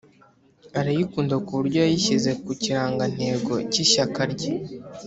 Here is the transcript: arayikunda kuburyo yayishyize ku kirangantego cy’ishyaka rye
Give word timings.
arayikunda 0.79 1.35
kuburyo 1.45 1.77
yayishyize 1.83 2.31
ku 2.43 2.51
kirangantego 2.61 3.53
cy’ishyaka 3.71 4.21
rye 4.33 4.53